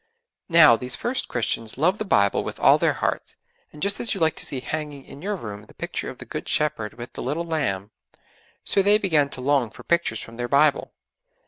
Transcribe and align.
Now, 0.49 0.75
these 0.77 0.95
first 0.95 1.27
Christians 1.27 1.77
loved 1.77 1.99
the 1.99 2.05
Bible 2.05 2.43
with 2.43 2.59
all 2.59 2.79
their 2.79 2.93
hearts, 3.05 3.35
and 3.71 3.83
just 3.83 3.99
as 3.99 4.15
you 4.15 4.19
like 4.19 4.35
to 4.37 4.45
see 4.47 4.59
hanging 4.59 5.05
in 5.05 5.21
your 5.21 5.35
room 5.35 5.65
the 5.65 5.75
picture 5.75 6.09
of 6.09 6.17
the 6.17 6.25
Good 6.25 6.49
Shepherd 6.49 6.95
with 6.95 7.13
the 7.13 7.21
little 7.21 7.45
lamb, 7.45 7.91
so 8.63 8.81
they 8.81 8.97
began 8.97 9.29
to 9.29 9.41
long 9.41 9.69
for 9.69 9.83
pictures 9.83 10.19
from 10.19 10.37
their 10.37 10.47
Bible. 10.47 10.91